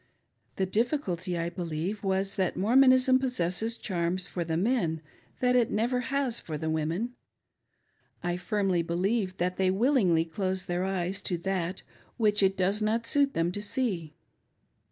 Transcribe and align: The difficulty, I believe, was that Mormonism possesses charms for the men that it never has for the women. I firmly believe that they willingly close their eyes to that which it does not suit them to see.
The 0.55 0.65
difficulty, 0.65 1.37
I 1.37 1.51
believe, 1.51 2.03
was 2.03 2.33
that 2.35 2.57
Mormonism 2.57 3.19
possesses 3.19 3.77
charms 3.77 4.25
for 4.25 4.43
the 4.43 4.57
men 4.57 4.99
that 5.41 5.55
it 5.55 5.69
never 5.69 5.99
has 6.09 6.39
for 6.39 6.57
the 6.57 6.71
women. 6.71 7.11
I 8.23 8.35
firmly 8.35 8.81
believe 8.81 9.37
that 9.37 9.57
they 9.57 9.69
willingly 9.69 10.25
close 10.25 10.65
their 10.65 10.83
eyes 10.85 11.21
to 11.21 11.37
that 11.37 11.83
which 12.17 12.41
it 12.41 12.57
does 12.57 12.81
not 12.81 13.05
suit 13.05 13.35
them 13.35 13.51
to 13.51 13.61
see. 13.61 14.15